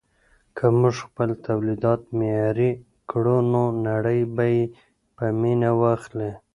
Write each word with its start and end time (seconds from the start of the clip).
که 0.57 0.65
موږ 0.79 0.95
خپل 1.07 1.29
تولیدات 1.45 2.01
معیاري 2.17 2.71
کړو 3.11 3.37
نو 3.51 3.63
نړۍ 3.87 4.21
به 4.35 4.45
یې 4.55 4.63
په 5.15 5.25
مینه 5.39 5.71
واخلي. 5.81 6.31